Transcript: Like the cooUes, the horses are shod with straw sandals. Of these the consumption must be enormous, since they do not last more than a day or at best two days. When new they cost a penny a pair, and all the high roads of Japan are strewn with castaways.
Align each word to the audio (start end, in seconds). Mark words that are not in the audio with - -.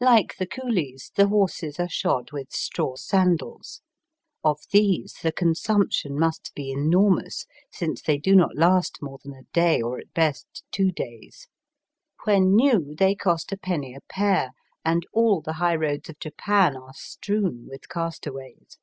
Like 0.00 0.34
the 0.36 0.48
cooUes, 0.48 1.12
the 1.14 1.28
horses 1.28 1.78
are 1.78 1.88
shod 1.88 2.32
with 2.32 2.50
straw 2.50 2.96
sandals. 2.96 3.82
Of 4.42 4.58
these 4.72 5.14
the 5.22 5.30
consumption 5.30 6.18
must 6.18 6.50
be 6.56 6.72
enormous, 6.72 7.46
since 7.70 8.02
they 8.02 8.18
do 8.18 8.34
not 8.34 8.56
last 8.56 8.98
more 9.00 9.20
than 9.22 9.32
a 9.32 9.44
day 9.52 9.80
or 9.80 10.00
at 10.00 10.12
best 10.12 10.64
two 10.72 10.90
days. 10.90 11.46
When 12.24 12.56
new 12.56 12.96
they 12.96 13.14
cost 13.14 13.52
a 13.52 13.56
penny 13.56 13.94
a 13.94 14.00
pair, 14.10 14.50
and 14.84 15.06
all 15.12 15.40
the 15.40 15.52
high 15.62 15.76
roads 15.76 16.08
of 16.08 16.18
Japan 16.18 16.76
are 16.76 16.92
strewn 16.92 17.68
with 17.68 17.88
castaways. 17.88 18.76